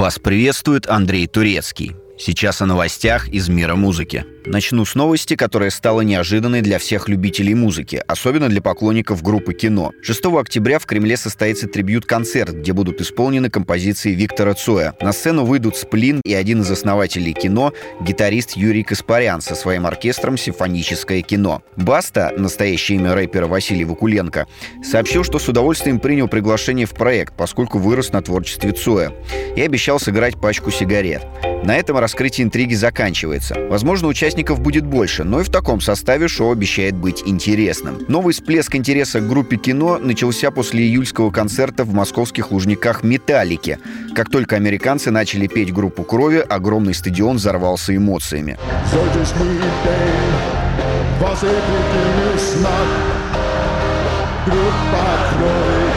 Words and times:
Вас 0.00 0.18
приветствует 0.18 0.88
Андрей 0.88 1.26
Турецкий. 1.26 1.94
Сейчас 2.22 2.60
о 2.60 2.66
новостях 2.66 3.30
из 3.30 3.48
мира 3.48 3.76
музыки. 3.76 4.26
Начну 4.44 4.84
с 4.84 4.94
новости, 4.94 5.36
которая 5.36 5.70
стала 5.70 6.02
неожиданной 6.02 6.60
для 6.60 6.78
всех 6.78 7.08
любителей 7.08 7.54
музыки, 7.54 8.02
особенно 8.06 8.50
для 8.50 8.60
поклонников 8.60 9.22
группы 9.22 9.54
«Кино». 9.54 9.92
6 10.02 10.26
октября 10.26 10.78
в 10.78 10.84
Кремле 10.84 11.16
состоится 11.16 11.66
трибют-концерт, 11.66 12.56
где 12.56 12.74
будут 12.74 13.00
исполнены 13.00 13.48
композиции 13.48 14.12
Виктора 14.12 14.52
Цоя. 14.52 14.94
На 15.00 15.14
сцену 15.14 15.46
выйдут 15.46 15.78
Сплин 15.78 16.20
и 16.22 16.34
один 16.34 16.60
из 16.60 16.70
основателей 16.70 17.32
«Кино»— 17.32 17.72
гитарист 18.02 18.54
Юрий 18.54 18.82
Каспарян 18.82 19.40
со 19.40 19.54
своим 19.54 19.86
оркестром 19.86 20.36
«Симфоническое 20.36 21.22
кино». 21.22 21.62
Баста, 21.76 22.34
настоящее 22.36 22.98
имя 22.98 23.14
рэпера 23.14 23.46
Василий 23.46 23.86
Вакуленко, 23.86 24.46
сообщил, 24.84 25.24
что 25.24 25.38
с 25.38 25.48
удовольствием 25.48 25.98
принял 25.98 26.28
приглашение 26.28 26.84
в 26.84 26.90
проект, 26.90 27.34
поскольку 27.34 27.78
вырос 27.78 28.12
на 28.12 28.20
творчестве 28.20 28.72
Цоя, 28.72 29.14
и 29.56 29.62
обещал 29.62 29.98
сыграть 29.98 30.38
пачку 30.38 30.70
сигарет. 30.70 31.22
На 31.62 31.76
этом 31.76 31.98
раскрытие 31.98 32.46
интриги 32.46 32.74
заканчивается. 32.74 33.54
Возможно, 33.68 34.08
участников 34.08 34.60
будет 34.60 34.86
больше, 34.86 35.24
но 35.24 35.40
и 35.40 35.44
в 35.44 35.50
таком 35.50 35.80
составе 35.80 36.26
шоу 36.26 36.52
обещает 36.52 36.94
быть 36.94 37.22
интересным. 37.26 37.98
Новый 38.08 38.32
всплеск 38.32 38.74
интереса 38.74 39.20
к 39.20 39.28
группе 39.28 39.56
кино 39.56 39.98
начался 39.98 40.50
после 40.50 40.84
июльского 40.84 41.30
концерта 41.30 41.84
в 41.84 41.92
московских 41.92 42.50
лужниках 42.50 43.02
«Металлики». 43.02 43.78
Как 44.14 44.30
только 44.30 44.56
американцы 44.56 45.10
начали 45.10 45.46
петь 45.46 45.72
группу 45.72 46.02
крови, 46.02 46.38
огромный 46.38 46.94
стадион 46.94 47.36
взорвался 47.36 47.94
эмоциями. 47.94 48.58
Группа 54.46 55.04
крови 55.30 55.89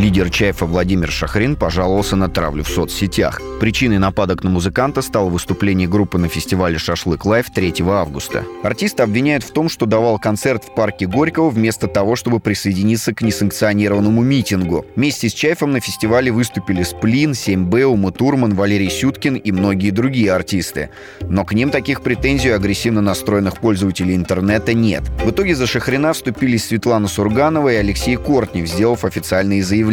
Лидер 0.00 0.30
Чайфа 0.30 0.64
Владимир 0.64 1.10
Шахрин 1.10 1.56
пожаловался 1.56 2.16
на 2.16 2.30
травлю 2.30 2.64
в 2.64 2.68
соцсетях. 2.70 3.38
Причиной 3.60 3.98
нападок 3.98 4.42
на 4.42 4.48
музыканта 4.48 5.02
стало 5.02 5.28
выступление 5.28 5.86
группы 5.86 6.16
на 6.16 6.28
фестивале 6.28 6.78
«Шашлык 6.78 7.26
Лайв» 7.26 7.50
3 7.54 7.74
августа. 7.86 8.46
Артиста 8.62 9.02
обвиняют 9.02 9.44
в 9.44 9.50
том, 9.52 9.68
что 9.68 9.84
давал 9.84 10.18
концерт 10.18 10.64
в 10.64 10.74
парке 10.74 11.06
Горького 11.06 11.50
вместо 11.50 11.86
того, 11.86 12.16
чтобы 12.16 12.40
присоединиться 12.40 13.12
к 13.12 13.20
несанкционированному 13.20 14.22
митингу. 14.22 14.86
Вместе 14.96 15.28
с 15.28 15.34
Чайфом 15.34 15.72
на 15.72 15.80
фестивале 15.80 16.32
выступили 16.32 16.82
Сплин, 16.82 17.32
7Б, 17.32 17.84
Ума 17.84 18.10
Турман, 18.10 18.54
Валерий 18.54 18.90
Сюткин 18.90 19.34
и 19.34 19.52
многие 19.52 19.90
другие 19.90 20.32
артисты. 20.32 20.88
Но 21.20 21.44
к 21.44 21.52
ним 21.52 21.68
таких 21.68 22.00
претензий 22.00 22.52
у 22.52 22.54
агрессивно 22.54 23.02
настроенных 23.02 23.58
пользователей 23.58 24.16
интернета 24.16 24.72
нет. 24.72 25.02
В 25.22 25.28
итоге 25.28 25.54
за 25.54 25.66
Шахрина 25.66 26.14
вступились 26.14 26.64
Светлана 26.64 27.06
Сурганова 27.06 27.70
и 27.70 27.76
Алексей 27.76 28.16
Кортнев, 28.16 28.66
сделав 28.66 29.04
официальные 29.04 29.62
заявления. 29.62 29.89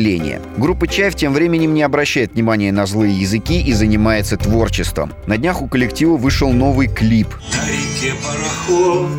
Группа 0.57 0.87
Чайф 0.87 1.15
тем 1.15 1.33
временем 1.33 1.73
не 1.73 1.81
обращает 1.81 2.33
внимания 2.33 2.71
на 2.71 2.85
злые 2.85 3.19
языки 3.19 3.61
и 3.61 3.73
занимается 3.73 4.37
творчеством. 4.37 5.11
На 5.25 5.37
днях 5.37 5.61
у 5.61 5.67
коллектива 5.67 6.17
вышел 6.17 6.51
новый 6.51 6.87
клип. 6.87 7.27
На 7.53 7.67
реке 7.67 8.13
пароход, 8.23 9.09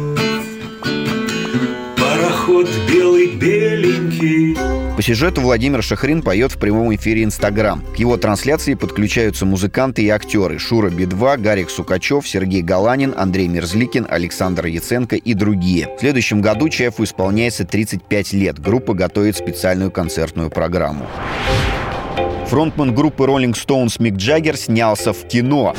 пароход 1.97 2.69
белый 2.89 3.35
беленький. 3.35 4.68
По 4.99 5.03
сюжету 5.03 5.43
Владимир 5.43 5.81
Шахрин 5.81 6.23
поет 6.23 6.51
в 6.51 6.59
прямом 6.59 6.93
эфире 6.97 7.23
Инстаграм. 7.23 7.85
К 7.95 8.01
его 8.01 8.17
трансляции 8.17 8.75
подключаются 8.75 9.47
музыканты 9.47 10.03
и 10.03 10.09
актеры 10.09 10.59
Шура 10.59 10.91
Би-2, 10.91 11.39
Гарик 11.39 11.71
Сукачев, 11.71 12.27
Сергей 12.27 12.63
Галанин, 12.63 13.15
Андрей 13.17 13.47
Мерзликин, 13.47 14.09
Александр 14.11 14.67
Яценко 14.67 15.15
и 15.15 15.35
другие. 15.35 15.89
В 15.97 16.01
следующем 16.01 16.41
году 16.41 16.69
ЧФ 16.69 16.99
исполняется 16.99 17.65
35 17.65 18.33
лет. 18.33 18.59
Группа 18.59 18.93
готовит 18.93 19.37
специальную 19.37 19.93
концертную 19.93 20.51
программу. 20.51 21.07
Фронтмен 22.49 22.93
группы 22.93 23.23
Rolling 23.23 23.55
Stones 23.55 24.03
Мик 24.03 24.17
Джаггер 24.17 24.57
снялся 24.57 25.13
в 25.13 25.29
кино. 25.29 25.77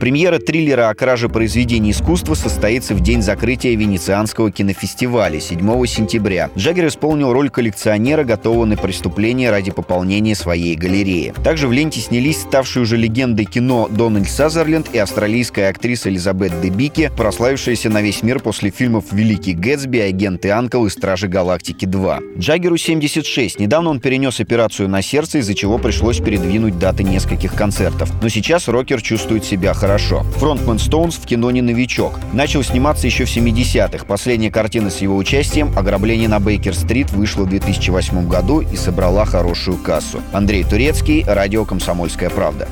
Премьера 0.00 0.38
триллера 0.38 0.90
о 0.90 0.94
краже 0.94 1.28
произведений 1.28 1.90
искусства 1.90 2.34
состоится 2.34 2.94
в 2.94 3.00
день 3.00 3.20
закрытия 3.20 3.76
Венецианского 3.76 4.52
кинофестиваля 4.52 5.40
7 5.40 5.86
сентября. 5.86 6.50
Джаггер 6.56 6.86
исполнил 6.86 7.32
роль 7.32 7.50
коллекционера, 7.50 8.22
готового 8.22 8.64
на 8.64 8.76
преступление 8.76 9.50
ради 9.50 9.72
пополнения 9.72 10.36
своей 10.36 10.76
галереи. 10.76 11.34
Также 11.42 11.66
в 11.66 11.72
ленте 11.72 11.98
снялись 12.00 12.42
ставшие 12.42 12.84
уже 12.84 12.96
легендой 12.96 13.44
кино 13.44 13.88
Дональд 13.90 14.30
Сазерленд 14.30 14.88
и 14.92 14.98
австралийская 14.98 15.68
актриса 15.68 16.10
Элизабет 16.10 16.60
Дебики, 16.60 17.10
прославившаяся 17.16 17.90
на 17.90 18.00
весь 18.00 18.22
мир 18.22 18.38
после 18.38 18.70
фильмов 18.70 19.06
«Великий 19.10 19.54
Гэтсби», 19.54 19.98
«Агенты 19.98 20.50
Анкл» 20.50 20.86
и 20.86 20.90
«Стражи 20.90 21.26
Галактики 21.26 21.86
2». 21.86 22.38
Джаггеру 22.38 22.76
76. 22.76 23.58
Недавно 23.58 23.90
он 23.90 23.98
перенес 23.98 24.38
операцию 24.38 24.88
на 24.88 25.02
сердце, 25.02 25.38
из-за 25.38 25.54
чего 25.54 25.78
пришлось 25.78 26.18
передвинуть 26.18 26.78
даты 26.78 27.02
нескольких 27.02 27.54
концертов. 27.54 28.12
Но 28.22 28.28
сейчас 28.28 28.68
рокер 28.68 29.02
чувствует 29.02 29.44
себя 29.44 29.74
хорошо 29.74 29.87
хорошо. 29.88 30.22
Фронтмен 30.36 30.78
Стоунс 30.78 31.14
в 31.14 31.24
кино 31.24 31.50
не 31.50 31.62
новичок. 31.62 32.20
Начал 32.34 32.62
сниматься 32.62 33.06
еще 33.06 33.24
в 33.24 33.34
70-х. 33.34 34.04
Последняя 34.04 34.50
картина 34.50 34.90
с 34.90 34.98
его 34.98 35.16
участием 35.16 35.72
«Ограбление 35.78 36.28
на 36.28 36.40
Бейкер-стрит» 36.40 37.10
вышла 37.12 37.44
в 37.44 37.48
2008 37.48 38.28
году 38.28 38.60
и 38.60 38.76
собрала 38.76 39.24
хорошую 39.24 39.78
кассу. 39.78 40.20
Андрей 40.30 40.64
Турецкий, 40.64 41.24
радио 41.26 41.64
«Комсомольская 41.64 42.28
правда». 42.28 42.68